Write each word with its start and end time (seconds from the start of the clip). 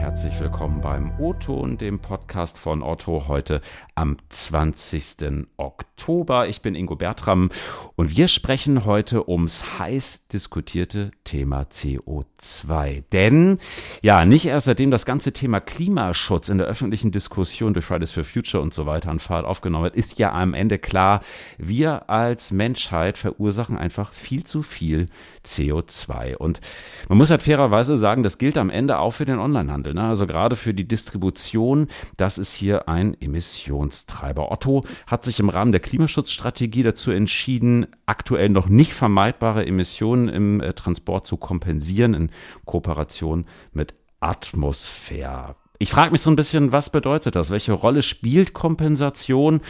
herzlich 0.00 0.40
willkommen 0.40 0.80
beim 0.80 1.12
O-Ton, 1.18 1.76
dem 1.76 1.98
Podcast 1.98 2.56
von 2.56 2.82
Otto, 2.82 3.28
heute 3.28 3.60
am 3.94 4.16
20. 4.30 5.46
Oktober. 5.58 6.48
Ich 6.48 6.62
bin 6.62 6.74
Ingo 6.74 6.96
Bertram 6.96 7.50
und 7.96 8.16
wir 8.16 8.26
sprechen 8.26 8.86
heute 8.86 9.28
ums 9.28 9.78
heiß 9.78 10.26
diskutierte 10.28 11.10
Thema 11.24 11.64
CO2. 11.64 13.04
Denn, 13.12 13.58
ja, 14.00 14.24
nicht 14.24 14.46
erst 14.46 14.66
seitdem 14.66 14.90
das 14.90 15.04
ganze 15.04 15.34
Thema 15.34 15.60
Klimaschutz 15.60 16.48
in 16.48 16.56
der 16.56 16.66
öffentlichen 16.66 17.12
Diskussion 17.12 17.74
durch 17.74 17.84
Fridays 17.84 18.12
for 18.12 18.24
Future 18.24 18.62
und 18.62 18.72
so 18.72 18.86
weiter 18.86 19.10
an 19.10 19.18
Fahrt 19.18 19.44
aufgenommen 19.44 19.84
wird, 19.84 19.96
ist 19.96 20.18
ja 20.18 20.32
am 20.32 20.54
Ende 20.54 20.78
klar, 20.78 21.20
wir 21.58 22.08
als 22.08 22.52
Menschheit 22.52 23.18
verursachen 23.18 23.76
einfach 23.76 24.14
viel 24.14 24.44
zu 24.44 24.62
viel 24.62 25.08
CO2. 25.44 26.36
Und 26.36 26.60
man 27.08 27.18
muss 27.18 27.30
halt 27.30 27.42
fairerweise 27.42 27.98
sagen, 27.98 28.22
das 28.22 28.38
gilt 28.38 28.56
am 28.56 28.70
Ende 28.70 28.98
auch 28.98 29.12
für 29.12 29.26
den 29.26 29.38
Onlinehandel. 29.38 29.89
Ne? 29.94 30.02
Also 30.02 30.26
gerade 30.26 30.56
für 30.56 30.74
die 30.74 30.86
Distribution, 30.86 31.88
das 32.16 32.38
ist 32.38 32.54
hier 32.54 32.88
ein 32.88 33.16
Emissionstreiber. 33.20 34.50
Otto 34.50 34.84
hat 35.06 35.24
sich 35.24 35.40
im 35.40 35.48
Rahmen 35.48 35.72
der 35.72 35.80
Klimaschutzstrategie 35.80 36.82
dazu 36.82 37.10
entschieden, 37.10 37.86
aktuell 38.06 38.48
noch 38.48 38.68
nicht 38.68 38.94
vermeidbare 38.94 39.66
Emissionen 39.66 40.28
im 40.28 40.60
äh, 40.60 40.72
Transport 40.72 41.26
zu 41.26 41.36
kompensieren 41.36 42.14
in 42.14 42.30
Kooperation 42.64 43.46
mit 43.72 43.94
Atmosphäre. 44.20 45.56
Ich 45.78 45.90
frage 45.90 46.12
mich 46.12 46.20
so 46.20 46.30
ein 46.30 46.36
bisschen, 46.36 46.72
was 46.72 46.90
bedeutet 46.90 47.36
das? 47.36 47.50
Welche 47.50 47.72
Rolle 47.72 48.02
spielt 48.02 48.52
Kompensation? 48.52 49.60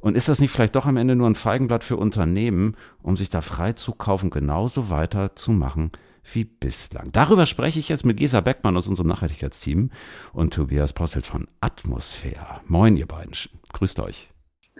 Und 0.00 0.16
ist 0.16 0.28
das 0.28 0.40
nicht 0.40 0.50
vielleicht 0.50 0.76
doch 0.76 0.86
am 0.86 0.96
Ende 0.96 1.16
nur 1.16 1.28
ein 1.28 1.34
Feigenblatt 1.34 1.84
für 1.84 1.96
Unternehmen, 1.96 2.76
um 3.02 3.16
sich 3.16 3.30
da 3.30 3.40
frei 3.40 3.72
zu 3.72 3.92
kaufen, 3.92 4.30
genauso 4.30 4.90
weiterzumachen 4.90 5.90
wie 6.32 6.44
bislang? 6.44 7.10
Darüber 7.12 7.46
spreche 7.46 7.78
ich 7.78 7.88
jetzt 7.88 8.04
mit 8.04 8.16
Gesa 8.16 8.40
Beckmann 8.40 8.76
aus 8.76 8.86
unserem 8.86 9.08
Nachhaltigkeitsteam 9.08 9.90
und 10.32 10.54
Tobias 10.54 10.92
Posselt 10.92 11.26
von 11.26 11.48
Atmosphäre. 11.60 12.60
Moin, 12.66 12.96
ihr 12.96 13.06
beiden. 13.06 13.32
Grüßt 13.72 14.00
euch. 14.00 14.30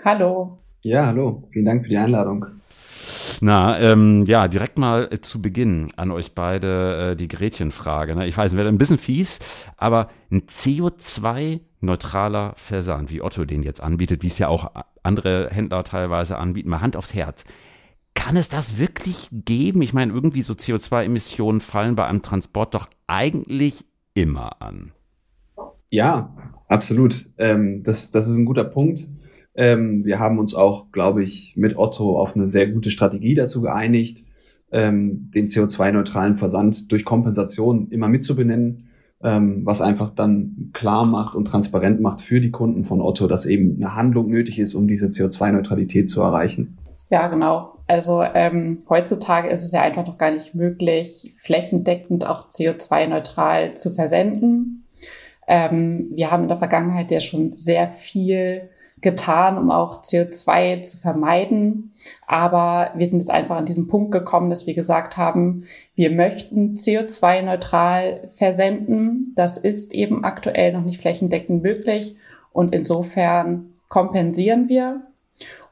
Hallo. 0.05 0.58
Ja, 0.83 1.06
hallo. 1.06 1.48
Vielen 1.53 1.64
Dank 1.64 1.83
für 1.83 1.89
die 1.89 1.97
Einladung. 1.97 2.47
Na, 3.41 3.78
ähm, 3.78 4.25
ja, 4.27 4.48
direkt 4.48 4.78
mal 4.78 5.08
äh, 5.11 5.20
zu 5.20 5.41
Beginn 5.41 5.91
an 5.97 6.11
euch 6.11 6.34
beide 6.34 7.12
äh, 7.12 7.17
die 7.17 7.28
Gretchenfrage. 7.28 8.17
Ne? 8.17 8.27
Ich 8.27 8.36
weiß, 8.36 8.56
wäre 8.56 8.69
ein 8.69 8.78
bisschen 8.78 8.98
fies, 8.98 9.39
aber 9.77 10.08
ein 10.30 10.42
CO2-neutraler 10.42 12.55
Versand, 12.56 13.11
wie 13.11 13.23
Otto 13.23 13.45
den 13.45 13.62
jetzt 13.62 13.80
anbietet, 13.83 14.23
wie 14.23 14.28
es 14.28 14.39
ja 14.39 14.48
auch 14.48 14.70
andere 15.02 15.50
Händler 15.50 15.84
teilweise 15.84 16.39
anbieten, 16.39 16.70
mal 16.70 16.80
Hand 16.80 16.97
aufs 16.97 17.12
Herz. 17.14 17.45
Kann 18.19 18.36
es 18.36 18.48
das 18.48 18.80
wirklich 18.80 19.28
geben? 19.30 19.80
Ich 19.80 19.94
meine, 19.94 20.12
irgendwie 20.12 20.42
so 20.42 20.52
CO2-Emissionen 20.52 21.61
fallen 21.61 21.94
bei 21.94 22.05
einem 22.05 22.20
Transport 22.20 22.74
doch 22.74 22.88
eigentlich 23.06 23.84
immer 24.12 24.61
an. 24.61 24.91
Ja, 25.88 26.34
absolut. 26.66 27.30
Ähm, 27.39 27.84
das, 27.84 28.11
das 28.11 28.27
ist 28.27 28.36
ein 28.36 28.44
guter 28.44 28.64
Punkt. 28.64 29.06
Ähm, 29.55 30.05
wir 30.05 30.19
haben 30.19 30.41
uns 30.41 30.52
auch, 30.52 30.91
glaube 30.91 31.22
ich, 31.22 31.55
mit 31.56 31.78
Otto 31.78 32.19
auf 32.19 32.34
eine 32.34 32.50
sehr 32.50 32.66
gute 32.66 32.91
Strategie 32.91 33.36
dazu 33.36 33.62
geeinigt, 33.62 34.24
ähm, 34.72 35.30
den 35.33 35.46
CO2-neutralen 35.46 36.39
Versand 36.39 36.91
durch 36.91 37.05
Kompensation 37.05 37.89
immer 37.91 38.08
mitzubenennen, 38.08 38.89
ähm, 39.22 39.64
was 39.64 39.80
einfach 39.80 40.12
dann 40.12 40.70
klar 40.72 41.06
macht 41.06 41.36
und 41.36 41.46
transparent 41.46 42.00
macht 42.00 42.22
für 42.22 42.41
die 42.41 42.50
Kunden 42.50 42.84
von 42.84 43.00
Otto, 43.00 43.28
dass 43.28 43.46
eben 43.46 43.77
eine 43.77 43.94
Handlung 43.94 44.28
nötig 44.28 44.58
ist, 44.58 44.74
um 44.74 44.89
diese 44.89 45.06
CO2-Neutralität 45.06 46.11
zu 46.11 46.20
erreichen. 46.20 46.77
Ja, 47.11 47.28
genau. 47.28 47.75
Also 47.87 48.23
ähm, 48.23 48.83
heutzutage 48.89 49.48
ist 49.48 49.64
es 49.64 49.73
ja 49.73 49.83
einfach 49.83 50.06
noch 50.06 50.19
gar 50.19 50.31
nicht 50.31 50.55
möglich, 50.55 51.33
flächendeckend 51.37 52.27
auch 52.27 52.41
CO2-neutral 52.41 53.75
zu 53.75 53.92
versenden. 53.92 54.84
Ähm, 55.47 56.09
wir 56.12 56.31
haben 56.31 56.42
in 56.42 56.48
der 56.48 56.59
Vergangenheit 56.59 57.11
ja 57.11 57.20
schon 57.20 57.55
sehr 57.55 57.91
viel 57.91 58.69
getan, 59.01 59.57
um 59.57 59.70
auch 59.70 60.02
CO2 60.02 60.83
zu 60.83 60.98
vermeiden. 60.98 61.92
Aber 62.27 62.91
wir 62.95 63.07
sind 63.07 63.20
jetzt 63.20 63.30
einfach 63.30 63.57
an 63.57 63.64
diesem 63.64 63.89
Punkt 63.89 64.11
gekommen, 64.11 64.51
dass 64.51 64.67
wir 64.67 64.75
gesagt 64.75 65.17
haben, 65.17 65.64
wir 65.95 66.11
möchten 66.11 66.75
CO2-neutral 66.75 68.29
versenden. 68.29 69.33
Das 69.35 69.57
ist 69.57 69.92
eben 69.92 70.25
aktuell 70.25 70.73
noch 70.73 70.83
nicht 70.83 71.01
flächendeckend 71.01 71.63
möglich. 71.63 72.17
Und 72.52 72.75
insofern 72.75 73.73
kompensieren 73.89 74.69
wir. 74.69 75.02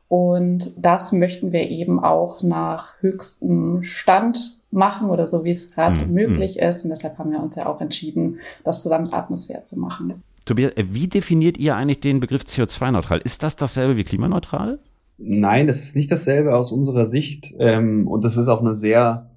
Und 0.08 0.72
das 0.76 1.12
möchten 1.12 1.52
wir 1.52 1.68
eben 1.68 2.02
auch 2.02 2.42
nach 2.42 2.94
höchstem 3.00 3.82
Stand 3.82 4.58
machen 4.70 5.10
oder 5.10 5.26
so, 5.26 5.44
wie 5.44 5.50
es 5.50 5.72
gerade 5.72 6.04
mhm. 6.04 6.12
möglich 6.12 6.58
ist. 6.58 6.84
Und 6.84 6.90
deshalb 6.90 7.18
haben 7.18 7.32
wir 7.32 7.42
uns 7.42 7.56
ja 7.56 7.66
auch 7.66 7.80
entschieden, 7.80 8.38
das 8.64 8.82
zusammen 8.82 9.04
mit 9.04 9.14
Atmosphäre 9.14 9.62
zu 9.62 9.78
machen. 9.78 10.22
Tobias, 10.44 10.72
äh, 10.76 10.84
wie 10.90 11.08
definiert 11.08 11.58
ihr 11.58 11.76
eigentlich 11.76 12.00
den 12.00 12.20
Begriff 12.20 12.42
CO2-neutral? 12.42 13.20
Ist 13.24 13.42
das 13.42 13.56
dasselbe 13.56 13.96
wie 13.96 14.04
klimaneutral? 14.04 14.78
Nein, 15.18 15.66
das 15.66 15.82
ist 15.82 15.96
nicht 15.96 16.10
dasselbe 16.10 16.54
aus 16.54 16.70
unserer 16.70 17.06
Sicht. 17.06 17.54
Ähm, 17.58 18.06
und 18.06 18.24
das 18.24 18.36
ist 18.36 18.48
auch 18.48 18.60
eine 18.60 18.74
sehr 18.74 19.30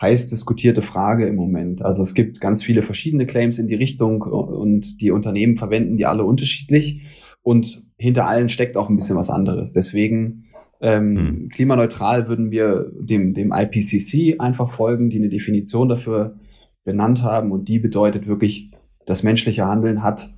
heiß 0.00 0.28
diskutierte 0.28 0.82
Frage 0.82 1.26
im 1.26 1.36
Moment. 1.36 1.82
Also 1.82 2.02
es 2.02 2.14
gibt 2.14 2.40
ganz 2.40 2.62
viele 2.62 2.82
verschiedene 2.82 3.26
Claims 3.26 3.58
in 3.58 3.66
die 3.66 3.74
Richtung 3.74 4.22
und 4.22 5.00
die 5.00 5.10
Unternehmen 5.10 5.56
verwenden 5.56 5.96
die 5.96 6.04
alle 6.04 6.24
unterschiedlich. 6.24 7.02
Und 7.46 7.84
hinter 7.96 8.26
allen 8.26 8.48
steckt 8.48 8.76
auch 8.76 8.88
ein 8.88 8.96
bisschen 8.96 9.16
was 9.16 9.30
anderes. 9.30 9.72
Deswegen 9.72 10.46
ähm, 10.80 11.16
hm. 11.16 11.48
klimaneutral 11.50 12.26
würden 12.26 12.50
wir 12.50 12.90
dem, 12.98 13.34
dem 13.34 13.52
IPCC 13.52 14.40
einfach 14.40 14.72
folgen, 14.72 15.10
die 15.10 15.18
eine 15.18 15.28
Definition 15.28 15.88
dafür 15.88 16.40
benannt 16.82 17.22
haben. 17.22 17.52
Und 17.52 17.68
die 17.68 17.78
bedeutet 17.78 18.26
wirklich, 18.26 18.72
das 19.06 19.22
menschliche 19.22 19.64
Handeln 19.64 20.02
hat 20.02 20.34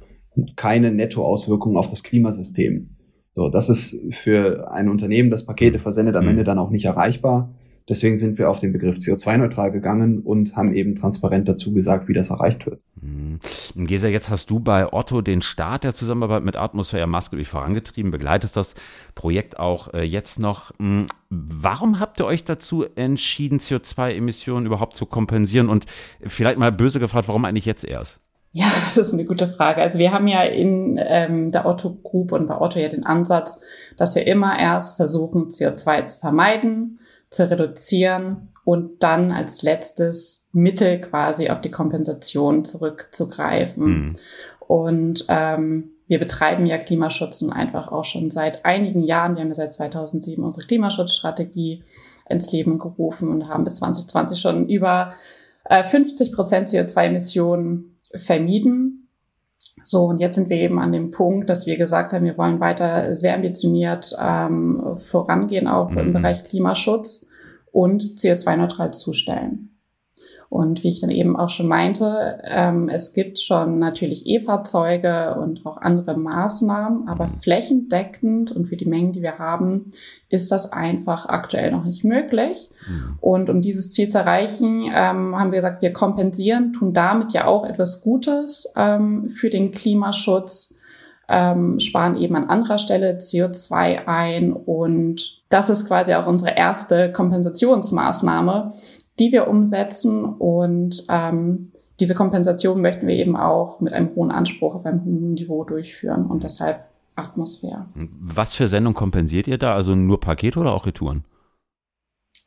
keine 0.56 0.92
Nettoauswirkungen 0.92 1.78
auf 1.78 1.88
das 1.88 2.02
Klimasystem. 2.02 2.90
So, 3.30 3.48
das 3.48 3.70
ist 3.70 3.98
für 4.10 4.70
ein 4.70 4.90
Unternehmen, 4.90 5.30
das 5.30 5.46
Pakete 5.46 5.78
versendet, 5.78 6.14
am 6.14 6.24
mhm. 6.24 6.30
Ende 6.32 6.44
dann 6.44 6.58
auch 6.58 6.68
nicht 6.68 6.84
erreichbar. 6.84 7.54
Deswegen 7.88 8.16
sind 8.18 8.38
wir 8.38 8.50
auf 8.50 8.60
den 8.60 8.72
Begriff 8.72 8.98
CO2-neutral 8.98 9.72
gegangen 9.72 10.20
und 10.20 10.56
haben 10.56 10.74
eben 10.74 10.96
transparent 10.96 11.48
dazu 11.48 11.72
gesagt, 11.72 12.06
wie 12.08 12.12
das 12.12 12.30
erreicht 12.30 12.66
wird. 12.66 12.80
Mhm. 13.00 13.40
Gesa, 13.74 14.08
jetzt 14.08 14.28
hast 14.28 14.50
du 14.50 14.60
bei 14.60 14.92
Otto 14.92 15.22
den 15.22 15.40
Start 15.40 15.84
der 15.84 15.94
Zusammenarbeit 15.94 16.44
mit 16.44 16.56
Atmosphäre 16.56 17.06
maßgeblich 17.06 17.48
vorangetrieben, 17.48 18.10
begleitest 18.10 18.56
das 18.56 18.74
Projekt 19.14 19.58
auch 19.58 19.94
äh, 19.94 20.02
jetzt 20.02 20.38
noch. 20.38 20.72
Mhm. 20.78 21.06
Warum 21.30 21.98
habt 21.98 22.20
ihr 22.20 22.26
euch 22.26 22.44
dazu 22.44 22.84
entschieden, 22.94 23.58
CO2-Emissionen 23.58 24.66
überhaupt 24.66 24.94
zu 24.94 25.06
kompensieren? 25.06 25.68
Und 25.68 25.86
vielleicht 26.20 26.58
mal 26.58 26.72
böse 26.72 27.00
gefragt, 27.00 27.28
warum 27.28 27.44
eigentlich 27.44 27.66
jetzt 27.66 27.84
erst? 27.84 28.20
Ja, 28.52 28.66
das 28.84 28.96
ist 28.96 29.12
eine 29.12 29.24
gute 29.24 29.48
Frage. 29.48 29.80
Also 29.80 29.98
wir 29.98 30.12
haben 30.12 30.28
ja 30.28 30.42
in 30.42 30.98
ähm, 31.02 31.50
der 31.50 31.66
Otto 31.66 31.94
Group 31.94 32.32
und 32.32 32.48
bei 32.48 32.60
Otto 32.60 32.78
ja 32.78 32.88
den 32.88 33.06
Ansatz, 33.06 33.62
dass 33.96 34.14
wir 34.14 34.26
immer 34.26 34.58
erst 34.58 34.96
versuchen, 34.96 35.48
CO2 35.48 36.04
zu 36.04 36.20
vermeiden, 36.20 36.98
zu 37.30 37.50
reduzieren 37.50 38.48
und 38.64 39.02
dann 39.02 39.32
als 39.32 39.62
letztes 39.62 40.48
Mittel 40.52 41.00
quasi 41.00 41.50
auf 41.50 41.60
die 41.60 41.70
Kompensation 41.70 42.64
zurückzugreifen. 42.64 43.84
Mhm. 43.84 44.12
Und 44.60 45.24
ähm, 45.28 45.90
wir 46.06 46.18
betreiben 46.18 46.66
ja 46.66 46.78
Klimaschutz 46.78 47.42
nun 47.42 47.52
einfach 47.52 47.92
auch 47.92 48.04
schon 48.04 48.30
seit 48.30 48.64
einigen 48.64 49.02
Jahren. 49.02 49.36
Wir 49.36 49.42
haben 49.42 49.48
ja 49.48 49.54
seit 49.54 49.74
2007 49.74 50.42
unsere 50.42 50.66
Klimaschutzstrategie 50.66 51.82
ins 52.28 52.50
Leben 52.52 52.78
gerufen 52.78 53.28
und 53.28 53.48
haben 53.48 53.64
bis 53.64 53.76
2020 53.76 54.40
schon 54.40 54.68
über 54.68 55.14
äh, 55.64 55.84
50 55.84 56.32
Prozent 56.32 56.68
CO2-Emissionen 56.68 57.96
vermieden. 58.14 58.97
So, 59.82 60.04
und 60.04 60.18
jetzt 60.18 60.36
sind 60.36 60.50
wir 60.50 60.56
eben 60.56 60.78
an 60.78 60.92
dem 60.92 61.10
Punkt, 61.10 61.48
dass 61.48 61.66
wir 61.66 61.76
gesagt 61.76 62.12
haben, 62.12 62.24
wir 62.24 62.38
wollen 62.38 62.60
weiter 62.60 63.14
sehr 63.14 63.34
ambitioniert 63.34 64.14
ähm, 64.20 64.96
vorangehen, 64.96 65.66
auch 65.66 65.90
mhm. 65.90 65.98
im 65.98 66.12
Bereich 66.12 66.44
Klimaschutz 66.44 67.26
und 67.72 68.02
CO2-neutral 68.02 68.92
zustellen. 68.92 69.77
Und 70.50 70.82
wie 70.82 70.88
ich 70.88 71.00
dann 71.00 71.10
eben 71.10 71.36
auch 71.36 71.50
schon 71.50 71.68
meinte, 71.68 72.40
ähm, 72.44 72.88
es 72.88 73.12
gibt 73.12 73.38
schon 73.38 73.78
natürlich 73.78 74.26
E-Fahrzeuge 74.26 75.36
und 75.38 75.66
auch 75.66 75.76
andere 75.76 76.16
Maßnahmen, 76.16 77.06
aber 77.06 77.28
flächendeckend 77.28 78.52
und 78.52 78.66
für 78.66 78.76
die 78.76 78.86
Mengen, 78.86 79.12
die 79.12 79.20
wir 79.20 79.38
haben, 79.38 79.92
ist 80.30 80.50
das 80.50 80.72
einfach 80.72 81.26
aktuell 81.26 81.70
noch 81.70 81.84
nicht 81.84 82.02
möglich. 82.02 82.70
Mhm. 82.88 83.18
Und 83.20 83.50
um 83.50 83.60
dieses 83.60 83.90
Ziel 83.90 84.08
zu 84.08 84.18
erreichen, 84.18 84.84
ähm, 84.84 85.38
haben 85.38 85.52
wir 85.52 85.58
gesagt, 85.58 85.82
wir 85.82 85.92
kompensieren, 85.92 86.72
tun 86.72 86.94
damit 86.94 87.32
ja 87.32 87.44
auch 87.44 87.66
etwas 87.66 88.00
Gutes 88.00 88.72
ähm, 88.74 89.28
für 89.28 89.50
den 89.50 89.70
Klimaschutz. 89.72 90.76
Ähm, 91.30 91.78
sparen 91.78 92.16
eben 92.16 92.36
an 92.36 92.48
anderer 92.48 92.78
Stelle 92.78 93.18
CO2 93.18 94.06
ein 94.06 94.54
und 94.54 95.42
das 95.50 95.68
ist 95.68 95.86
quasi 95.86 96.14
auch 96.14 96.26
unsere 96.26 96.56
erste 96.56 97.12
Kompensationsmaßnahme, 97.12 98.72
die 99.18 99.32
wir 99.32 99.48
umsetzen. 99.48 100.24
Und 100.24 101.04
ähm, 101.08 101.72
diese 102.00 102.14
Kompensation 102.14 102.80
möchten 102.80 103.06
wir 103.06 103.16
eben 103.16 103.36
auch 103.36 103.80
mit 103.80 103.92
einem 103.92 104.14
hohen 104.14 104.30
Anspruch 104.30 104.74
auf 104.74 104.86
einem 104.86 105.04
hohen 105.04 105.34
Niveau 105.34 105.64
durchführen 105.64 106.26
und 106.26 106.44
deshalb 106.44 106.84
Atmosphäre. 107.16 107.86
Was 107.94 108.54
für 108.54 108.68
Sendung 108.68 108.94
kompensiert 108.94 109.48
ihr 109.48 109.58
da? 109.58 109.74
Also 109.74 109.94
nur 109.94 110.20
Pakete 110.20 110.60
oder 110.60 110.72
auch 110.72 110.86
Retouren? 110.86 111.24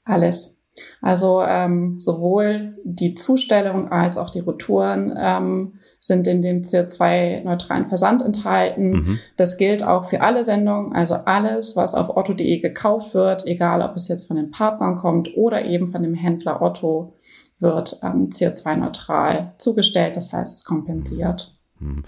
Alles. 0.06 0.62
Also 1.02 1.42
ähm, 1.44 2.00
sowohl 2.00 2.78
die 2.84 3.14
Zustellung 3.14 3.92
als 3.92 4.18
auch 4.18 4.30
die 4.30 4.40
Retouren 4.40 5.14
ähm, 5.18 5.74
sind 6.12 6.28
in 6.28 6.42
dem 6.42 6.62
CO2-neutralen 6.62 7.88
Versand 7.88 8.22
enthalten. 8.22 8.92
Mhm. 8.92 9.20
Das 9.38 9.58
gilt 9.58 9.82
auch 9.82 10.04
für 10.04 10.20
alle 10.20 10.44
Sendungen, 10.44 10.94
also 10.94 11.16
alles, 11.16 11.78
was 11.78 11.96
auf 11.96 12.18
otto.de 12.18 12.60
gekauft 12.60 13.14
wird, 13.14 13.48
egal 13.48 13.82
ob 13.82 13.96
es 13.96 14.10
jetzt 14.10 14.28
von 14.28 14.36
den 14.36 14.52
Partnern 14.52 14.98
kommt 14.98 15.38
oder 15.38 15.64
eben 15.64 15.88
von 15.88 16.04
dem 16.04 16.14
Händler 16.14 16.62
Otto, 16.62 17.14
wird 17.60 18.00
ähm, 18.04 18.28
CO2-neutral 18.30 19.54
zugestellt, 19.58 20.18
das 20.18 20.34
heißt 20.34 20.66
kompensiert. 20.66 21.56
Mhm. 21.80 22.04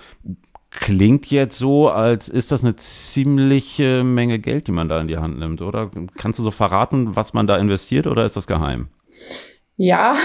Klingt 0.70 1.30
jetzt 1.30 1.58
so, 1.58 1.88
als 1.90 2.28
ist 2.28 2.52
das 2.52 2.64
eine 2.64 2.76
ziemliche 2.76 4.04
Menge 4.04 4.40
Geld, 4.40 4.68
die 4.68 4.72
man 4.72 4.90
da 4.90 5.00
in 5.00 5.08
die 5.08 5.18
Hand 5.18 5.40
nimmt, 5.40 5.62
oder? 5.62 5.92
Kannst 6.18 6.40
du 6.40 6.44
so 6.44 6.52
verraten, 6.52 7.16
was 7.16 7.34
man 7.34 7.48
da 7.48 7.58
investiert 7.58 8.08
oder 8.08 8.26
ist 8.26 8.36
das 8.36 8.48
geheim? 8.48 8.88
Ja, 9.78 10.16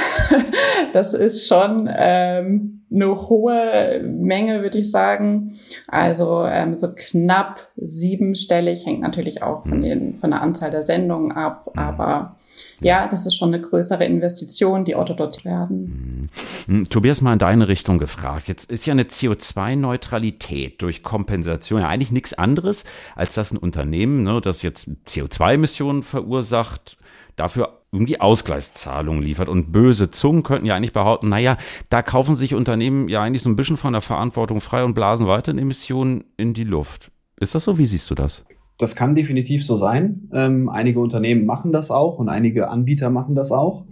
das 0.93 1.15
ist 1.15 1.47
schon 1.47 1.89
ähm, 1.91 2.79
eine 2.91 3.15
hohe 3.15 4.03
Menge, 4.05 4.63
würde 4.63 4.79
ich 4.79 4.91
sagen. 4.91 5.59
Also 5.89 6.45
ähm, 6.45 6.75
so 6.75 6.89
knapp 6.95 7.69
siebenstellig, 7.77 8.87
hängt 8.87 9.01
natürlich 9.01 9.43
auch 9.43 9.67
von, 9.67 9.83
den, 9.83 10.17
von 10.17 10.31
der 10.31 10.43
Anzahl 10.43 10.71
der 10.71 10.83
Sendungen 10.83 11.33
ab, 11.33 11.71
aber 11.77 12.37
ja, 12.81 13.09
das 13.09 13.27
ist 13.27 13.37
schon 13.37 13.55
eine 13.55 13.63
größere 13.63 14.05
Investition, 14.05 14.85
die 14.85 14.95
Auto 14.95 15.15
dort 15.15 15.45
werden. 15.45 16.31
Hm, 16.67 16.89
Tobias, 16.89 17.21
mal 17.21 17.33
in 17.33 17.39
deine 17.39 17.69
Richtung 17.69 17.99
gefragt. 17.99 18.49
Jetzt 18.49 18.71
ist 18.71 18.87
ja 18.87 18.93
eine 18.93 19.05
CO2-Neutralität 19.05 20.81
durch 20.83 21.03
Kompensation 21.03 21.83
ja 21.83 21.89
eigentlich 21.89 22.13
nichts 22.13 22.35
anderes, 22.35 22.85
als 23.17 23.35
dass 23.35 23.53
ein 23.53 23.59
Unternehmen, 23.59 24.23
ne, 24.23 24.41
das 24.41 24.63
jetzt 24.63 24.91
CO2-Emissionen 25.07 26.03
verursacht, 26.03 26.97
dafür 27.37 27.78
irgendwie 27.93 28.21
Ausgleichszahlungen 28.21 29.23
liefert. 29.23 29.49
Und 29.49 29.73
böse 29.73 30.11
Zungen 30.11 30.43
könnten 30.43 30.67
ja 30.67 30.75
eigentlich 30.75 30.93
behaupten, 30.93 31.29
naja, 31.29 31.57
da 31.89 32.03
kaufen 32.03 32.35
sich 32.35 32.55
Unternehmen 32.55 33.09
ja 33.09 33.23
eigentlich 33.23 33.43
so 33.43 33.51
ein 33.51 33.57
bisschen 33.57 33.77
von 33.77 33.93
der 33.93 34.03
Verantwortung 34.03 34.61
frei 34.61 34.85
und 34.85 34.95
blasen 34.95 35.27
weiterhin 35.27 35.59
Emissionen 35.59 36.25
in 36.37 36.55
die 36.55 36.65
Luft. 36.65 37.11
Ist 37.41 37.55
das 37.55 37.65
so? 37.65 37.79
Wie 37.79 37.87
siehst 37.87 38.11
du 38.11 38.15
das? 38.15 38.45
Das 38.79 38.95
kann 38.95 39.15
definitiv 39.15 39.65
so 39.65 39.77
sein. 39.77 40.29
Ähm, 40.33 40.69
einige 40.69 41.01
Unternehmen 41.01 41.47
machen 41.47 41.73
das 41.73 41.91
auch 41.91 42.19
und 42.19 42.29
einige 42.29 42.69
Anbieter 42.69 43.11
machen 43.11 43.35
das 43.35 43.51
auch. 43.51 43.85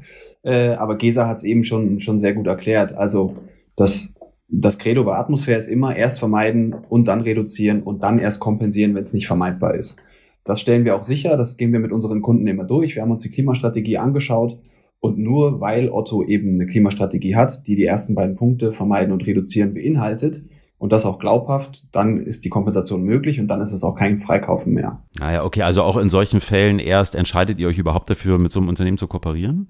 Äh, 0.43 0.75
aber 0.75 0.97
Gesa 0.97 1.27
hat 1.27 1.39
es 1.39 1.45
eben 1.45 1.65
schon, 1.65 1.99
schon 2.01 2.21
sehr 2.21 2.35
gut 2.35 2.47
erklärt. 2.47 2.93
Also 2.93 3.37
das, 3.75 4.15
das 4.49 4.79
Credo 4.79 5.03
bei 5.05 5.17
Atmosphäre 5.17 5.59
ist 5.59 5.67
immer 5.67 5.97
erst 5.97 6.21
vermeiden 6.21 6.75
und 6.89 7.09
dann 7.09 7.23
reduzieren 7.23 7.83
und 7.83 8.03
dann 8.05 8.21
erst 8.21 8.39
kompensieren, 8.39 8.95
wenn 8.95 9.03
es 9.03 9.13
nicht 9.13 9.27
vermeidbar 9.27 9.75
ist. 9.75 10.01
Das 10.47 10.61
stellen 10.61 10.85
wir 10.85 10.97
auch 10.97 11.03
sicher, 11.03 11.37
das 11.37 11.57
gehen 11.57 11.73
wir 11.73 11.81
mit 11.81 11.93
unseren 11.93 12.23
Kunden 12.23 12.47
immer 12.47 12.65
durch. 12.65 12.95
Wir 12.95 13.03
haben 13.03 13.11
uns 13.11 13.23
die 13.23 13.31
Klimastrategie 13.31 13.99
angeschaut 13.99 14.59
und 15.01 15.19
nur 15.19 15.61
weil 15.61 15.91
Otto 15.91 16.25
eben 16.25 16.55
eine 16.55 16.67
Klimastrategie 16.67 17.37
hat, 17.37 17.67
die 17.67 17.77
die 17.77 17.85
ersten 17.85 18.15
beiden 18.15 18.37
Punkte 18.37 18.73
vermeiden 18.73 19.13
und 19.13 19.27
reduzieren 19.27 19.75
beinhaltet, 19.75 20.43
und 20.79 20.93
das 20.93 21.07
auch 21.07 21.19
glaubhaft, 21.19 21.87
dann 21.93 22.21
ist 22.21 22.45
die 22.45 22.51
Kompensation 22.51 23.03
möglich 23.03 23.41
und 23.41 23.49
dann 23.49 23.61
ist 23.61 23.73
es 23.73 23.83
auch 23.83 23.95
kein 23.95 24.21
Freikaufen 24.21 24.75
mehr. 24.75 25.03
Naja, 25.19 25.45
okay, 25.45 25.63
also 25.63 25.83
auch 25.83 25.97
in 25.97 26.11
solchen 26.11 26.41
Fällen 26.41 26.79
erst 26.79 27.15
entscheidet 27.15 27.59
ihr 27.59 27.69
euch 27.69 27.79
überhaupt 27.79 28.11
dafür, 28.11 28.39
mit 28.39 28.53
so 28.53 28.61
einem 28.61 28.69
Unternehmen 28.69 28.99
zu 28.99 29.09
kooperieren? 29.09 29.69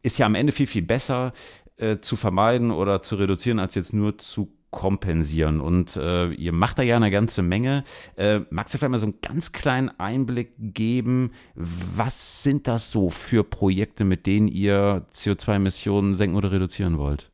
ist 0.03 0.19
ja 0.19 0.27
am 0.27 0.35
Ende 0.35 0.51
viel, 0.51 0.67
viel 0.67 0.83
besser 0.83 1.33
äh, 1.77 1.99
zu 2.01 2.17
vermeiden 2.17 2.73
oder 2.73 3.03
zu 3.03 3.15
reduzieren, 3.15 3.61
als 3.61 3.77
jetzt 3.77 3.95
nur 3.95 4.19
zu 4.19 4.53
kompensieren. 4.70 5.61
Und 5.61 5.96
äh, 5.96 6.31
ihr 6.32 6.52
macht 6.52 6.78
da 6.78 6.82
ja 6.82 6.96
eine 6.96 7.11
ganze 7.11 7.43
Menge. 7.43 7.84
Äh, 8.17 8.40
magst 8.50 8.75
du 8.75 8.78
vielleicht 8.78 8.93
mal 8.93 8.99
so 8.99 9.06
einen 9.06 9.20
ganz 9.20 9.52
kleinen 9.52 9.90
Einblick 9.99 10.55
geben? 10.58 11.32
Was 11.55 12.43
sind 12.43 12.67
das 12.67 12.90
so 12.90 13.11
für 13.11 13.44
Projekte, 13.44 14.05
mit 14.05 14.26
denen 14.26 14.49
ihr 14.49 15.06
CO2-Emissionen 15.12 16.14
senken 16.14 16.37
oder 16.37 16.52
reduzieren 16.52 16.99
wollt? 16.99 17.31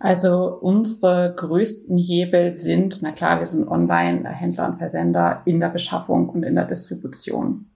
Also 0.00 0.58
unsere 0.60 1.34
größten 1.36 1.96
Hebel 1.98 2.54
sind, 2.54 3.00
na 3.02 3.12
klar, 3.12 3.40
wir 3.40 3.46
sind 3.46 3.68
Online-Händler 3.68 4.68
und 4.70 4.78
Versender 4.78 5.42
in 5.44 5.60
der 5.60 5.68
Beschaffung 5.68 6.28
und 6.28 6.42
in 6.42 6.54
der 6.54 6.64
Distribution. 6.64 7.66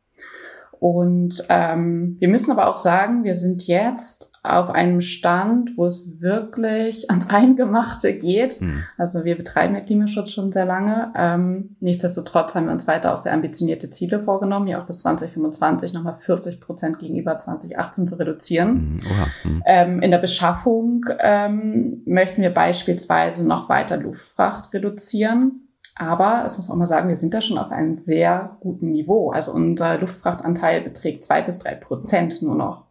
Und 0.81 1.45
ähm, 1.49 2.17
wir 2.21 2.29
müssen 2.29 2.53
aber 2.53 2.69
auch 2.69 2.77
sagen, 2.77 3.25
wir 3.25 3.35
sind 3.35 3.67
jetzt 3.67 4.33
auf 4.45 4.71
einem 4.71 5.01
Stand, 5.01 5.77
wo 5.77 5.87
es 5.87 6.21
wirklich 6.21 7.11
ans 7.11 7.29
Eingemachte 7.29 8.15
geht. 8.15 8.61
Mhm. 8.61 8.85
Also 8.97 9.25
wir 9.25 9.37
betreiben 9.37 9.75
ja 9.75 9.81
Klimaschutz 9.81 10.31
schon 10.31 10.53
sehr 10.53 10.65
lange. 10.65 11.13
Ähm, 11.17 11.77
nichtsdestotrotz 11.81 12.55
haben 12.55 12.67
wir 12.67 12.73
uns 12.73 12.87
weiter 12.87 13.15
auch 13.15 13.19
sehr 13.19 13.35
ambitionierte 13.35 13.91
Ziele 13.91 14.20
vorgenommen, 14.23 14.69
ja 14.69 14.81
auch 14.81 14.87
bis 14.87 15.01
2025 15.01 15.93
nochmal 15.93 16.17
40 16.17 16.61
Prozent 16.61 16.99
gegenüber 16.99 17.37
2018 17.37 18.06
zu 18.06 18.19
reduzieren. 18.19 19.01
Mhm. 19.44 19.51
Mhm. 19.51 19.63
Ähm, 19.67 20.01
in 20.01 20.11
der 20.11 20.19
Beschaffung 20.19 21.05
ähm, 21.19 22.03
möchten 22.06 22.41
wir 22.41 22.55
beispielsweise 22.55 23.47
noch 23.47 23.69
weiter 23.69 23.97
Luftfracht 23.97 24.73
reduzieren. 24.73 25.68
Aber 25.98 26.44
es 26.46 26.56
muss 26.56 26.69
man 26.69 26.76
auch 26.76 26.78
mal 26.78 26.86
sagen, 26.86 27.08
wir 27.08 27.17
sind 27.17 27.34
da 27.34 27.40
schon 27.40 27.58
auf 27.58 27.72
einem 27.72 27.98
sehr 27.98 28.56
guten 28.60 28.93
Niveau. 28.93 29.31
Also 29.31 29.52
unser 29.52 29.98
Luftfrachtanteil 29.98 30.82
beträgt 30.82 31.24
zwei 31.24 31.43
bis 31.43 31.58
drei 31.58 31.74
Prozent 31.74 32.40
nur 32.40 32.55
noch. 32.55 32.84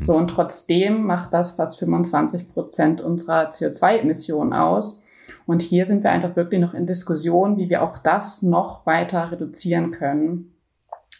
So, 0.00 0.16
und 0.16 0.28
trotzdem 0.28 1.04
macht 1.04 1.34
das 1.34 1.52
fast 1.52 1.78
25 1.78 2.52
Prozent 2.52 3.00
unserer 3.02 3.50
CO2-Emissionen 3.50 4.54
aus. 4.54 5.02
Und 5.46 5.62
hier 5.62 5.84
sind 5.84 6.04
wir 6.04 6.10
einfach 6.10 6.36
wirklich 6.36 6.60
noch 6.60 6.74
in 6.74 6.86
Diskussion, 6.86 7.58
wie 7.58 7.68
wir 7.68 7.82
auch 7.82 7.98
das 7.98 8.42
noch 8.42 8.86
weiter 8.86 9.30
reduzieren 9.32 9.90
können. 9.90 10.54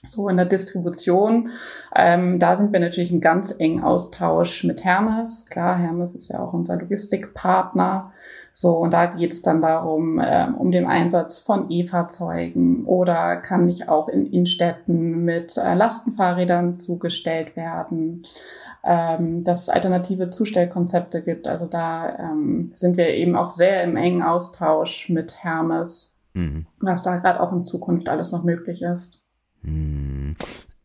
So 0.06 0.28
in 0.28 0.36
der 0.36 0.46
Distribution, 0.46 1.50
ähm, 1.94 2.38
da 2.38 2.54
sind 2.54 2.72
wir 2.72 2.78
natürlich 2.78 3.10
in 3.12 3.20
ganz 3.20 3.58
engen 3.58 3.82
Austausch 3.82 4.64
mit 4.64 4.84
Hermes. 4.84 5.46
Klar, 5.46 5.76
Hermes 5.76 6.14
ist 6.14 6.28
ja 6.28 6.38
auch 6.38 6.52
unser 6.52 6.76
Logistikpartner. 6.76 8.12
So, 8.60 8.72
und 8.72 8.90
da 8.90 9.06
geht 9.06 9.32
es 9.32 9.42
dann 9.42 9.62
darum, 9.62 10.20
ähm, 10.20 10.56
um 10.56 10.72
den 10.72 10.84
Einsatz 10.84 11.38
von 11.38 11.70
E-Fahrzeugen 11.70 12.86
oder 12.86 13.36
kann 13.36 13.66
nicht 13.66 13.88
auch 13.88 14.08
in 14.08 14.26
Innenstädten 14.26 15.24
mit 15.24 15.56
äh, 15.56 15.74
Lastenfahrrädern 15.74 16.74
zugestellt 16.74 17.54
werden, 17.54 18.24
ähm, 18.82 19.44
dass 19.44 19.62
es 19.62 19.68
alternative 19.68 20.30
Zustellkonzepte 20.30 21.22
gibt. 21.22 21.46
Also 21.46 21.66
da 21.66 22.18
ähm, 22.18 22.72
sind 22.74 22.96
wir 22.96 23.10
eben 23.10 23.36
auch 23.36 23.50
sehr 23.50 23.84
im 23.84 23.96
engen 23.96 24.24
Austausch 24.24 25.08
mit 25.08 25.44
Hermes, 25.44 26.16
mhm. 26.34 26.66
was 26.80 27.04
da 27.04 27.18
gerade 27.18 27.40
auch 27.40 27.52
in 27.52 27.62
Zukunft 27.62 28.08
alles 28.08 28.32
noch 28.32 28.42
möglich 28.42 28.82
ist. 28.82 29.22
Mhm. 29.62 30.34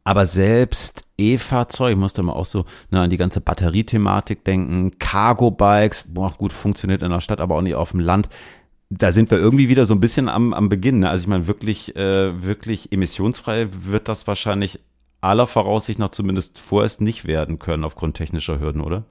Aber 0.04 0.28
selbst 0.28 1.06
E-Fahrzeug, 1.32 1.94
ich 1.94 1.98
musste 1.98 2.24
mal 2.24 2.34
auch 2.34 2.46
so 2.46 2.66
ne, 2.92 3.02
an 3.02 3.10
die 3.10 3.18
ganze 3.18 3.42
Batteriethematik 3.42 4.44
denken, 4.44 4.98
Cargo-Bikes, 5.00 6.14
boah, 6.14 6.34
gut, 6.38 6.54
funktioniert 6.54 7.04
in 7.04 7.12
der 7.12 7.20
Stadt, 7.20 7.42
aber 7.42 7.56
auch 7.56 7.62
nicht 7.62 7.76
auf 7.76 7.92
dem 7.92 8.00
Land. 8.00 8.30
Da 8.90 9.12
sind 9.12 9.32
wir 9.32 9.40
irgendwie 9.40 9.70
wieder 9.70 9.86
so 9.86 9.94
ein 9.94 10.00
bisschen 10.00 10.30
am, 10.30 10.54
am 10.54 10.70
Beginn. 10.70 11.00
Ne? 11.00 11.10
Also 11.10 11.24
ich 11.24 11.28
meine, 11.28 11.48
wirklich, 11.48 11.96
äh, 11.96 12.44
wirklich 12.44 12.92
emissionsfrei 12.92 13.68
wird 13.70 14.08
das 14.08 14.28
wahrscheinlich 14.28 14.80
aller 15.22 15.48
Voraussicht 15.48 16.00
nach 16.00 16.10
zumindest 16.10 16.60
vorerst 16.60 17.02
nicht 17.02 17.26
werden 17.26 17.60
können 17.60 17.84
aufgrund 17.84 18.18
technischer 18.18 18.60
Hürden, 18.60 18.82
oder? 18.82 19.06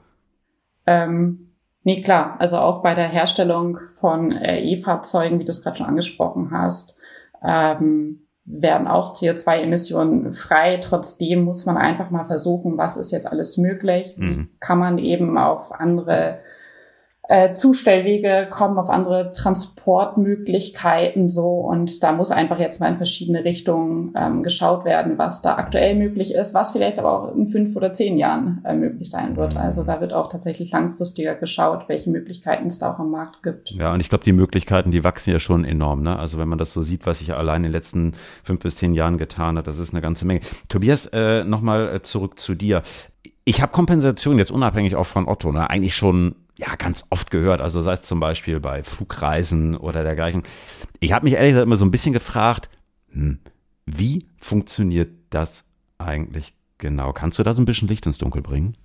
Ähm, 0.87 1.52
Nee, 1.85 2.02
klar. 2.02 2.37
Also 2.38 2.59
auch 2.59 2.83
bei 2.83 2.95
der 2.95 3.09
Herstellung 3.09 3.78
von 3.99 4.33
äh, 4.33 4.61
E-Fahrzeugen, 4.61 5.40
wie 5.40 5.45
du 5.45 5.50
es 5.50 5.62
gerade 5.62 5.78
schon 5.78 5.87
angesprochen 5.87 6.50
hast, 6.52 6.97
ähm, 7.45 8.21
werden 8.44 8.88
auch 8.88 9.12
CO2-Emissionen 9.14 10.32
frei. 10.32 10.78
Trotzdem 10.82 11.44
muss 11.44 11.64
man 11.64 11.76
einfach 11.76 12.11
mal 12.11 12.25
versuchen, 12.25 12.76
was 12.76 12.96
ist 12.96 13.12
jetzt 13.12 13.30
alles 13.30 13.56
möglich? 13.56 14.16
Mhm. 14.16 14.49
Kann 14.61 14.78
man 14.78 14.99
eben 14.99 15.38
auf 15.38 15.72
andere 15.72 16.40
äh, 17.32 17.52
Zustellwege 17.52 18.46
kommen, 18.50 18.76
auf 18.76 18.90
andere 18.90 19.32
Transportmöglichkeiten 19.32 21.28
so 21.28 21.60
und 21.60 22.02
da 22.02 22.12
muss 22.12 22.30
einfach 22.30 22.58
jetzt 22.58 22.78
mal 22.78 22.90
in 22.90 22.98
verschiedene 22.98 23.42
Richtungen 23.42 24.12
ähm, 24.14 24.42
geschaut 24.42 24.84
werden, 24.84 25.16
was 25.16 25.40
da 25.40 25.56
aktuell 25.56 25.94
möglich 25.96 26.34
ist, 26.34 26.52
was 26.52 26.72
vielleicht 26.72 26.98
aber 26.98 27.10
auch 27.10 27.34
in 27.34 27.46
fünf 27.46 27.74
oder 27.74 27.94
zehn 27.94 28.18
Jahren 28.18 28.62
äh, 28.66 28.74
möglich 28.74 29.08
sein 29.08 29.34
wird. 29.38 29.56
Also 29.56 29.82
da 29.82 30.02
wird 30.02 30.12
auch 30.12 30.28
tatsächlich 30.30 30.72
langfristiger 30.72 31.34
geschaut, 31.34 31.88
welche 31.88 32.10
Möglichkeiten 32.10 32.66
es 32.66 32.78
da 32.78 32.92
auch 32.92 32.98
am 32.98 33.10
Markt 33.10 33.42
gibt. 33.42 33.70
Ja, 33.70 33.94
und 33.94 34.00
ich 34.00 34.10
glaube, 34.10 34.24
die 34.24 34.34
Möglichkeiten, 34.34 34.90
die 34.90 35.02
wachsen 35.02 35.30
ja 35.30 35.38
schon 35.38 35.64
enorm. 35.64 36.02
Ne? 36.02 36.18
Also 36.18 36.36
wenn 36.36 36.48
man 36.48 36.58
das 36.58 36.74
so 36.74 36.82
sieht, 36.82 37.06
was 37.06 37.20
sich 37.20 37.32
allein 37.32 37.56
in 37.56 37.62
den 37.62 37.72
letzten 37.72 38.12
fünf 38.44 38.60
bis 38.60 38.76
zehn 38.76 38.92
Jahren 38.92 39.16
getan 39.16 39.56
hat, 39.56 39.66
das 39.66 39.78
ist 39.78 39.94
eine 39.94 40.02
ganze 40.02 40.26
Menge. 40.26 40.40
Tobias, 40.68 41.06
äh, 41.06 41.44
nochmal 41.44 41.94
äh, 41.94 42.02
zurück 42.02 42.38
zu 42.38 42.54
dir. 42.54 42.82
Ich 43.46 43.62
habe 43.62 43.72
Kompensation 43.72 44.36
jetzt 44.36 44.50
unabhängig 44.50 44.96
auch 44.96 45.06
von 45.06 45.26
Otto, 45.26 45.50
ne, 45.50 45.70
eigentlich 45.70 45.96
schon 45.96 46.34
ja 46.62 46.75
ganz 46.76 47.04
oft 47.11 47.31
gehört. 47.31 47.61
Also 47.61 47.81
sei 47.81 47.95
es 47.95 48.02
zum 48.02 48.21
Beispiel 48.21 48.61
bei 48.61 48.83
Flugreisen 48.83 49.76
oder 49.76 50.02
dergleichen. 50.02 50.42
Ich 51.00 51.12
habe 51.12 51.25
mich 51.25 51.35
ehrlich 51.35 51.50
gesagt 51.50 51.66
immer 51.66 51.76
so 51.76 51.85
ein 51.85 51.90
bisschen 51.90 52.12
gefragt, 52.12 52.71
hm, 53.11 53.38
wie 53.87 54.26
funktioniert 54.37 55.11
das 55.31 55.69
eigentlich 55.99 56.54
genau? 56.78 57.12
Kannst 57.12 57.38
du 57.38 57.42
da 57.42 57.52
so 57.52 57.62
ein 57.62 57.66
bisschen 57.66 57.88
Licht 57.88 58.07
ins 58.07 58.19
Dunkel 58.19 58.42
bringen? 58.42 58.76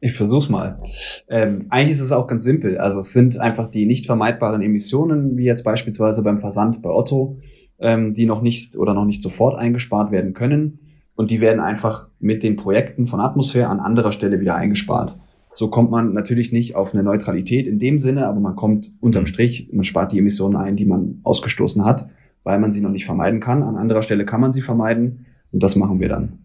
Ich 0.00 0.14
versuch's 0.14 0.48
mal. 0.48 0.80
Ähm, 1.28 1.66
eigentlich 1.70 1.96
ist 1.96 2.00
es 2.00 2.12
auch 2.12 2.28
ganz 2.28 2.44
simpel. 2.44 2.78
Also 2.78 3.00
es 3.00 3.12
sind 3.12 3.38
einfach 3.38 3.70
die 3.70 3.84
nicht 3.84 4.06
vermeidbaren 4.06 4.62
Emissionen, 4.62 5.36
wie 5.36 5.44
jetzt 5.44 5.64
beispielsweise 5.64 6.22
beim 6.22 6.38
Versand 6.40 6.82
bei 6.82 6.90
Otto, 6.90 7.40
ähm, 7.80 8.14
die 8.14 8.26
noch 8.26 8.40
nicht 8.40 8.76
oder 8.76 8.94
noch 8.94 9.04
nicht 9.04 9.22
sofort 9.22 9.58
eingespart 9.58 10.12
werden 10.12 10.34
können. 10.34 10.78
Und 11.16 11.32
die 11.32 11.40
werden 11.40 11.60
einfach 11.60 12.06
mit 12.20 12.44
den 12.44 12.54
Projekten 12.54 13.08
von 13.08 13.18
Atmosphäre 13.18 13.68
an 13.68 13.80
anderer 13.80 14.12
Stelle 14.12 14.38
wieder 14.38 14.54
eingespart. 14.54 15.18
So 15.58 15.66
kommt 15.66 15.90
man 15.90 16.12
natürlich 16.12 16.52
nicht 16.52 16.76
auf 16.76 16.94
eine 16.94 17.02
Neutralität 17.02 17.66
in 17.66 17.80
dem 17.80 17.98
Sinne, 17.98 18.28
aber 18.28 18.38
man 18.38 18.54
kommt 18.54 18.92
unterm 19.00 19.26
Strich, 19.26 19.68
man 19.72 19.82
spart 19.82 20.12
die 20.12 20.18
Emissionen 20.20 20.54
ein, 20.54 20.76
die 20.76 20.84
man 20.84 21.18
ausgestoßen 21.24 21.84
hat, 21.84 22.08
weil 22.44 22.60
man 22.60 22.72
sie 22.72 22.80
noch 22.80 22.92
nicht 22.92 23.06
vermeiden 23.06 23.40
kann. 23.40 23.64
An 23.64 23.74
anderer 23.74 24.02
Stelle 24.02 24.24
kann 24.24 24.40
man 24.40 24.52
sie 24.52 24.62
vermeiden 24.62 25.26
und 25.50 25.60
das 25.60 25.74
machen 25.74 25.98
wir 25.98 26.08
dann. 26.08 26.38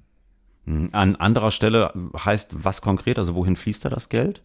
Hm, 0.66 0.88
an 0.94 1.16
anderer 1.16 1.52
Stelle 1.52 1.92
heißt 2.18 2.64
was 2.64 2.82
konkret? 2.82 3.20
Also 3.20 3.36
wohin 3.36 3.56
fließt 3.56 3.86
da 3.86 3.90
das 3.90 4.10
Geld? 4.10 4.42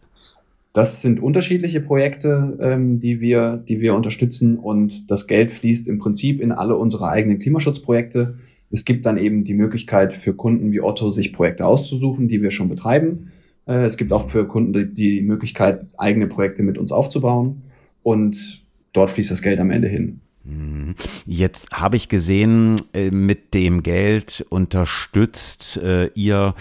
Das 0.73 1.01
sind 1.01 1.19
unterschiedliche 1.19 1.81
Projekte, 1.81 2.55
ähm, 2.61 2.99
die, 2.99 3.21
wir, 3.21 3.63
die 3.67 3.81
wir 3.81 3.95
unterstützen 3.95 4.55
und 4.55 5.09
das 5.09 5.25
Geld 5.25 5.51
fließt 5.51 5.87
im 5.87 5.97
Prinzip 5.97 6.39
in 6.39 6.51
alle 6.51 6.75
unsere 6.75 7.09
eigenen 7.09 7.39
Klimaschutzprojekte. 7.39 8.35
Es 8.69 8.85
gibt 8.85 9.07
dann 9.07 9.17
eben 9.17 9.45
die 9.45 9.55
Möglichkeit 9.55 10.13
für 10.13 10.35
Kunden 10.35 10.71
wie 10.71 10.81
Otto, 10.81 11.09
sich 11.09 11.33
Projekte 11.33 11.65
auszusuchen, 11.65 12.27
die 12.27 12.43
wir 12.43 12.51
schon 12.51 12.69
betreiben. 12.69 13.31
Äh, 13.69 13.85
es 13.85 13.95
gibt 13.95 14.11
auch 14.11 14.29
für 14.29 14.45
Kunden 14.47 14.93
die 14.95 15.21
Möglichkeit, 15.21 15.85
eigene 15.97 16.27
Projekte 16.27 16.63
mit 16.63 16.77
uns 16.77 16.91
aufzubauen 16.91 17.61
und 18.03 18.61
dort 18.93 19.11
fließt 19.11 19.31
das 19.31 19.41
Geld 19.41 19.59
am 19.59 19.69
Ende 19.69 19.87
hin. 19.87 20.21
Mhm. 20.43 20.95
Jetzt 21.27 21.71
habe 21.71 21.95
ich 21.95 22.09
gesehen, 22.09 22.77
äh, 22.93 23.11
mit 23.11 23.53
dem 23.53 23.83
Geld 23.83 24.45
unterstützt 24.49 25.77
äh, 25.77 26.07
ihr, 26.15 26.55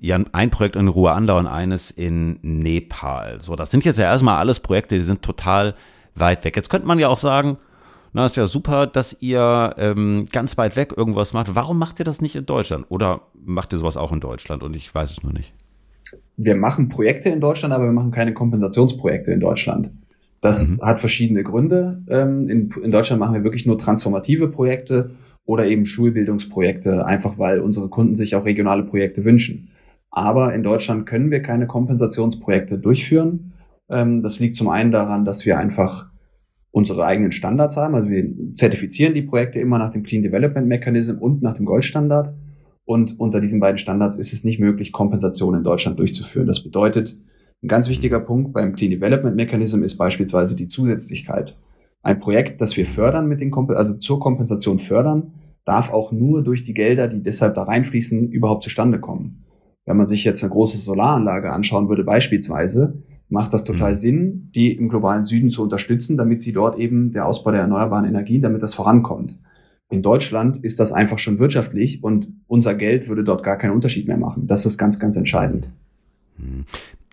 ihr 0.00 0.24
ein 0.32 0.50
Projekt 0.50 0.76
in 0.76 0.88
Ruanda 0.88 1.38
und 1.38 1.46
eines 1.46 1.90
in 1.90 2.38
Nepal. 2.40 3.40
So, 3.40 3.54
das 3.54 3.70
sind 3.70 3.84
jetzt 3.84 3.98
ja 3.98 4.06
erstmal 4.06 4.38
alles 4.38 4.60
Projekte, 4.60 4.96
die 4.96 5.04
sind 5.04 5.20
total 5.20 5.74
weit 6.14 6.44
weg. 6.44 6.56
Jetzt 6.56 6.70
könnte 6.70 6.86
man 6.86 6.98
ja 6.98 7.08
auch 7.08 7.18
sagen, 7.18 7.58
na, 8.14 8.24
ist 8.24 8.36
ja 8.36 8.46
super, 8.46 8.86
dass 8.86 9.16
ihr 9.20 9.74
ähm, 9.76 10.28
ganz 10.30 10.56
weit 10.56 10.76
weg 10.76 10.94
irgendwas 10.96 11.32
macht. 11.32 11.56
Warum 11.56 11.78
macht 11.78 11.98
ihr 11.98 12.04
das 12.04 12.22
nicht 12.22 12.36
in 12.36 12.46
Deutschland? 12.46 12.86
Oder 12.88 13.22
macht 13.44 13.72
ihr 13.72 13.78
sowas 13.80 13.96
auch 13.96 14.12
in 14.12 14.20
Deutschland 14.20 14.62
und 14.62 14.74
ich 14.76 14.94
weiß 14.94 15.10
es 15.10 15.22
nur 15.24 15.32
nicht? 15.32 15.52
Wir 16.36 16.54
machen 16.54 16.88
Projekte 16.88 17.28
in 17.28 17.40
Deutschland, 17.40 17.72
aber 17.72 17.84
wir 17.84 17.92
machen 17.92 18.10
keine 18.10 18.34
Kompensationsprojekte 18.34 19.32
in 19.32 19.40
Deutschland. 19.40 19.90
Das 20.40 20.76
mhm. 20.76 20.82
hat 20.82 21.00
verschiedene 21.00 21.42
Gründe. 21.42 22.02
Ähm, 22.08 22.48
in, 22.48 22.70
in 22.82 22.90
Deutschland 22.90 23.20
machen 23.20 23.34
wir 23.34 23.44
wirklich 23.44 23.66
nur 23.66 23.78
transformative 23.78 24.48
Projekte 24.48 25.12
oder 25.46 25.66
eben 25.66 25.86
Schulbildungsprojekte, 25.86 27.04
einfach 27.06 27.38
weil 27.38 27.60
unsere 27.60 27.88
Kunden 27.88 28.16
sich 28.16 28.34
auch 28.34 28.44
regionale 28.44 28.82
Projekte 28.82 29.24
wünschen. 29.24 29.68
Aber 30.10 30.54
in 30.54 30.62
Deutschland 30.62 31.06
können 31.06 31.30
wir 31.30 31.42
keine 31.42 31.66
Kompensationsprojekte 31.66 32.78
durchführen. 32.78 33.52
Ähm, 33.88 34.22
das 34.22 34.38
liegt 34.38 34.56
zum 34.56 34.68
einen 34.68 34.92
daran, 34.92 35.24
dass 35.24 35.44
wir 35.46 35.58
einfach 35.58 36.10
unsere 36.70 37.04
eigenen 37.06 37.32
Standards 37.32 37.76
haben. 37.76 37.94
Also 37.94 38.08
wir 38.10 38.24
zertifizieren 38.54 39.14
die 39.14 39.22
Projekte 39.22 39.60
immer 39.60 39.78
nach 39.78 39.92
dem 39.92 40.02
Clean 40.02 40.22
Development 40.22 40.66
Mechanism 40.66 41.18
und 41.18 41.40
nach 41.40 41.54
dem 41.54 41.66
Goldstandard. 41.66 42.34
Und 42.84 43.18
unter 43.18 43.40
diesen 43.40 43.60
beiden 43.60 43.78
Standards 43.78 44.18
ist 44.18 44.32
es 44.32 44.44
nicht 44.44 44.60
möglich, 44.60 44.92
Kompensation 44.92 45.54
in 45.54 45.62
Deutschland 45.62 45.98
durchzuführen. 45.98 46.46
Das 46.46 46.62
bedeutet, 46.62 47.16
ein 47.62 47.68
ganz 47.68 47.88
wichtiger 47.88 48.20
Punkt 48.20 48.52
beim 48.52 48.74
Clean 48.74 48.90
Development 48.90 49.36
Mechanism 49.36 49.82
ist 49.82 49.96
beispielsweise 49.96 50.54
die 50.54 50.66
Zusätzlichkeit. 50.66 51.56
Ein 52.02 52.20
Projekt, 52.20 52.60
das 52.60 52.76
wir 52.76 52.86
fördern 52.86 53.26
mit 53.26 53.40
den 53.40 53.50
Komp 53.50 53.70
also 53.70 53.94
zur 53.94 54.20
Kompensation 54.20 54.78
fördern, 54.78 55.32
darf 55.64 55.90
auch 55.90 56.12
nur 56.12 56.42
durch 56.42 56.64
die 56.64 56.74
Gelder, 56.74 57.08
die 57.08 57.22
deshalb 57.22 57.54
da 57.54 57.62
reinfließen, 57.62 58.28
überhaupt 58.30 58.64
zustande 58.64 59.00
kommen. 59.00 59.44
Wenn 59.86 59.96
man 59.96 60.06
sich 60.06 60.24
jetzt 60.24 60.42
eine 60.42 60.52
große 60.52 60.76
Solaranlage 60.76 61.50
anschauen 61.50 61.88
würde, 61.88 62.04
beispielsweise, 62.04 63.02
macht 63.28 63.54
das 63.54 63.64
total 63.64 63.92
mhm. 63.92 63.96
Sinn, 63.96 64.50
die 64.54 64.72
im 64.72 64.90
globalen 64.90 65.24
Süden 65.24 65.50
zu 65.50 65.62
unterstützen, 65.62 66.18
damit 66.18 66.42
sie 66.42 66.52
dort 66.52 66.78
eben 66.78 67.12
der 67.12 67.26
Ausbau 67.26 67.50
der 67.50 67.60
erneuerbaren 67.60 68.04
Energien, 68.04 68.42
damit 68.42 68.62
das 68.62 68.74
vorankommt. 68.74 69.38
In 69.90 70.02
Deutschland 70.02 70.56
ist 70.64 70.80
das 70.80 70.92
einfach 70.92 71.18
schon 71.18 71.38
wirtschaftlich 71.38 72.02
und 72.02 72.28
unser 72.46 72.74
Geld 72.74 73.08
würde 73.08 73.22
dort 73.22 73.42
gar 73.42 73.58
keinen 73.58 73.72
Unterschied 73.72 74.08
mehr 74.08 74.16
machen. 74.16 74.46
Das 74.46 74.66
ist 74.66 74.78
ganz, 74.78 74.98
ganz 74.98 75.16
entscheidend. 75.16 75.68
Hm. 76.38 76.64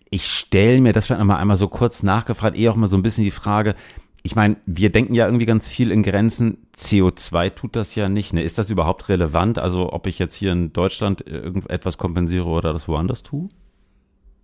Ich 0.10 0.26
stelle 0.26 0.82
mir 0.82 0.94
das 0.94 1.06
vielleicht 1.06 1.20
nochmal 1.20 1.38
einmal 1.38 1.58
so 1.58 1.68
kurz 1.68 2.04
nachgefragt, 2.04 2.58
eh 2.58 2.70
auch 2.70 2.76
mal 2.76 2.88
so 2.88 2.98
ein 2.98 3.04
bisschen 3.04 3.24
die 3.24 3.32
Frage, 3.32 3.76
ich 4.24 4.36
meine, 4.36 4.58
wir 4.66 4.92
denken 4.92 5.16
ja 5.16 5.26
irgendwie 5.26 5.46
ganz 5.46 5.70
viel 5.70 5.92
in 5.92 6.04
Grenzen. 6.04 6.58
CO2 6.76 7.56
tut 7.56 7.76
das 7.76 7.96
ja 7.96 8.08
nicht. 8.08 8.34
Ne? 8.34 8.44
Ist 8.44 8.58
das 8.58 8.70
überhaupt 8.70 9.10
relevant? 9.10 9.58
Also 9.58 9.92
ob 9.92 10.06
ich 10.06 10.20
jetzt 10.20 10.36
hier 10.36 10.52
in 10.52 10.74
Deutschland 10.74 11.26
irgendetwas 11.26 11.98
kompensiere 11.98 12.46
oder 12.46 12.72
das 12.72 12.88
woanders 12.88 13.24
tue? 13.24 13.50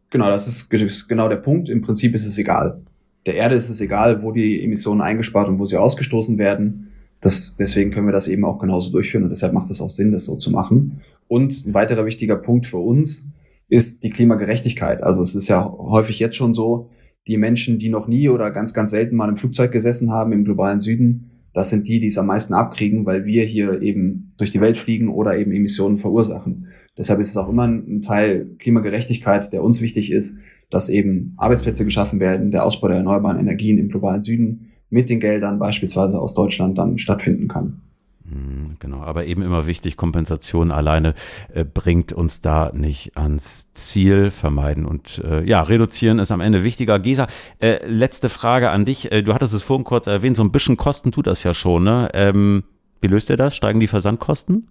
Genau, 0.10 0.30
das 0.30 0.48
ist 0.48 0.70
genau 0.70 1.30
der 1.30 1.36
Punkt. 1.36 1.70
Im 1.70 1.82
Prinzip 1.82 2.16
ist 2.16 2.26
es 2.26 2.38
egal. 2.38 2.82
Der 3.26 3.36
Erde 3.36 3.56
ist 3.56 3.70
es 3.70 3.82
egal, 3.82 4.24
wo 4.24 4.32
die 4.32 4.64
Emissionen 4.64 5.02
eingespart 5.02 5.48
und 5.48 5.60
wo 5.60 5.66
sie 5.66 5.78
ausgestoßen 5.78 6.38
werden. 6.38 6.87
Das, 7.22 7.56
deswegen 7.58 7.92
können 7.92 8.08
wir 8.08 8.14
das 8.14 8.28
eben 8.28 8.46
auch 8.46 8.60
genauso 8.60 8.92
durchführen 8.92 9.24
und 9.24 9.30
deshalb 9.30 9.54
macht 9.54 9.70
es 9.70 9.82
auch 9.82 9.90
Sinn, 9.90 10.12
das 10.12 10.26
so 10.26 10.36
zu 10.36 10.52
machen. 10.52 11.02
Und 11.28 11.66
ein 11.66 11.74
weiterer 11.74 12.06
wichtiger 12.06 12.36
Punkt 12.36 12.68
für 12.68 12.78
uns 12.78 13.26
ist 13.70 14.04
die 14.04 14.12
Klimagerechtigkeit. 14.12 15.04
Also 15.04 15.22
es 15.22 15.36
ist 15.36 15.48
ja 15.48 15.66
häufig 15.66 16.20
jetzt 16.20 16.36
schon 16.36 16.54
so, 16.54 16.90
die 17.28 17.38
Menschen, 17.38 17.80
die 17.80 17.90
noch 17.90 18.08
nie 18.08 18.30
oder 18.30 18.52
ganz, 18.52 18.74
ganz 18.74 18.92
selten 18.92 19.16
mal 19.16 19.28
im 19.28 19.36
Flugzeug 19.36 19.72
gesessen 19.72 20.12
haben 20.12 20.32
im 20.32 20.46
globalen 20.46 20.80
Süden, 20.80 21.32
das 21.54 21.72
sind 21.72 21.88
die, 21.88 22.00
die 22.00 22.08
es 22.08 22.18
am 22.18 22.28
meisten 22.28 22.54
abkriegen, 22.54 23.06
weil 23.06 23.26
wir 23.26 23.44
hier 23.44 23.82
eben 23.82 24.34
durch 24.38 24.52
die 24.52 24.62
Welt 24.62 24.78
fliegen 24.78 25.10
oder 25.10 25.38
eben 25.38 25.52
Emissionen 25.52 25.98
verursachen. 25.98 26.68
Deshalb 26.98 27.20
ist 27.20 27.30
es 27.30 27.38
auch 27.38 27.50
immer 27.50 27.68
ein 27.68 28.02
Teil 28.02 28.48
Klimagerechtigkeit, 28.60 29.52
der 29.52 29.64
uns 29.64 29.82
wichtig 29.82 30.12
ist, 30.12 30.38
dass 30.70 30.88
eben 30.88 31.34
Arbeitsplätze 31.38 31.84
geschaffen 31.84 32.20
werden, 32.20 32.52
der 32.52 32.64
Ausbau 32.64 32.88
der 32.90 32.98
erneuerbaren 32.98 33.40
Energien 33.40 33.78
im 33.78 33.90
globalen 33.90 34.22
Süden 34.22 34.72
mit 34.90 35.10
den 35.10 35.20
Geldern 35.20 35.60
beispielsweise 35.60 36.20
aus 36.20 36.34
Deutschland 36.34 36.78
dann 36.78 36.98
stattfinden 36.98 37.48
kann. 37.48 37.82
Hm, 38.30 38.76
genau, 38.80 39.02
aber 39.02 39.26
eben 39.26 39.42
immer 39.42 39.68
wichtig, 39.68 39.96
Kompensation 39.96 40.72
alleine 40.72 41.14
äh, 41.54 41.64
bringt 41.64 42.12
uns 42.12 42.42
da 42.42 42.72
nicht 42.74 43.18
ans 43.18 43.72
Ziel, 43.74 44.32
vermeiden 44.32 44.86
und 44.86 45.24
äh, 45.24 45.44
ja, 45.44 45.62
reduzieren 45.62 46.20
ist 46.20 46.32
am 46.32 46.42
Ende 46.42 46.64
wichtiger. 46.64 47.00
Gesa, 47.00 47.28
äh, 47.60 47.86
letzte 47.86 48.28
Frage 48.28 48.70
an 48.70 48.84
dich. 48.84 49.12
Äh, 49.12 49.24
du 49.24 49.34
hattest 49.34 49.54
es 49.54 49.64
vorhin 49.64 49.86
kurz 49.86 50.08
erwähnt, 50.08 50.36
so 50.36 50.44
ein 50.44 50.52
bisschen 50.52 50.76
Kosten 50.76 51.12
tut 51.12 51.28
das 51.28 51.44
ja 51.44 51.54
schon. 51.54 51.86
Ne? 51.86 52.10
Ähm, 52.14 52.64
wie 53.02 53.08
löst 53.08 53.30
ihr 53.30 53.38
das? 53.38 53.56
Steigen 53.56 53.80
die 53.80 53.88
Versandkosten? 53.88 54.68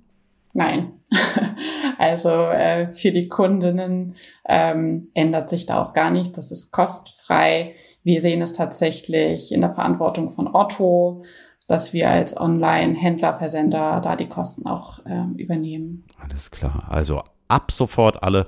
Nein. 0.52 0.92
also 1.99 2.30
äh, 2.30 2.92
für 2.92 3.12
die 3.12 3.28
Kundinnen 3.28 4.16
ähm, 4.46 5.02
ändert 5.14 5.49
sich 5.49 5.64
da 5.64 5.82
auch 5.82 5.94
gar 5.94 6.11
nichts. 6.11 6.32
Das 6.32 6.50
ist 6.50 6.73
kostfrei. 6.73 7.75
Wir 8.07 8.21
sehen 8.21 8.41
es 8.41 8.53
tatsächlich 8.53 9.51
in 9.51 9.63
der 9.63 9.75
Verantwortung 9.75 10.31
von 10.31 10.47
Otto, 10.55 11.25
dass 11.67 11.93
wir 11.93 12.09
als 12.09 12.41
Online-Händlerversender 12.41 14.01
da 14.01 14.15
die 14.15 14.29
Kosten 14.29 14.65
auch 14.69 15.05
äh, 15.05 15.25
übernehmen. 15.37 16.05
Alles 16.23 16.53
klar. 16.53 16.87
Also 16.89 17.25
ab 17.49 17.73
sofort 17.73 18.23
alle 18.23 18.47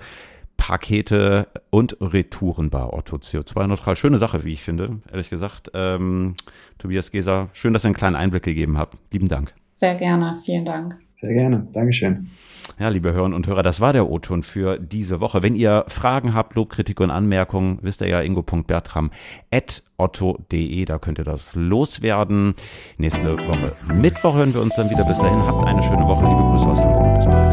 Pakete 0.56 1.48
und 1.70 1.96
Retouren 2.00 2.70
bei 2.70 2.84
Otto 2.84 3.16
CO2-neutral. 3.16 3.96
Schöne 3.96 4.18
Sache, 4.18 4.44
wie 4.44 4.52
ich 4.52 4.62
finde, 4.62 5.00
ehrlich 5.10 5.28
gesagt. 5.28 5.72
Ähm, 5.74 6.36
Tobias 6.78 7.10
Geser, 7.10 7.48
schön, 7.52 7.72
dass 7.72 7.84
ihr 7.84 7.88
einen 7.88 7.96
kleinen 7.96 8.14
Einblick 8.14 8.44
gegeben 8.44 8.78
habt. 8.78 8.96
Lieben 9.12 9.26
Dank. 9.26 9.54
Sehr 9.70 9.96
gerne. 9.96 10.40
Vielen 10.44 10.66
Dank. 10.66 11.00
Sehr 11.20 11.34
gerne. 11.34 11.66
Dankeschön. 11.72 12.30
Ja, 12.78 12.88
liebe 12.88 13.12
Hörerinnen 13.12 13.34
und 13.34 13.48
Hörer, 13.48 13.64
das 13.64 13.80
war 13.80 13.92
der 13.92 14.08
O-Ton 14.08 14.44
für 14.44 14.78
diese 14.78 15.20
Woche. 15.20 15.42
Wenn 15.42 15.56
ihr 15.56 15.84
Fragen 15.88 16.32
habt, 16.32 16.54
Lob, 16.54 16.70
Kritik 16.70 17.00
und 17.00 17.10
Anmerkungen, 17.10 17.80
wisst 17.82 18.02
ihr 18.02 18.08
ja 18.08 18.20
ingo.bertram.otto.de, 18.20 20.84
da 20.84 20.98
könnt 20.98 21.18
ihr 21.18 21.24
das 21.24 21.56
loswerden. 21.56 22.54
Nächste 22.98 23.36
Woche 23.36 23.74
Mittwoch 23.92 24.36
hören 24.36 24.54
wir 24.54 24.62
uns 24.62 24.76
dann 24.76 24.90
wieder. 24.90 25.02
Bis 25.04 25.18
dahin, 25.18 25.44
habt 25.44 25.66
eine 25.66 25.82
schöne 25.82 26.04
Woche. 26.04 26.24
Liebe 26.24 26.42
Grüße 26.42 26.68
aus 26.68 26.80
Hamburg. 26.80 27.47